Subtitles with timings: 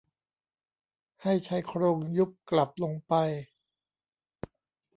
[1.23, 3.13] ให้ชายโครงยุบกลับลงไป